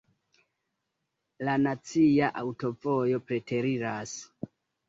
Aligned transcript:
La 1.49 1.53
nacia 1.65 2.31
aŭtovojo 2.43 3.23
preteriras. 3.29 4.19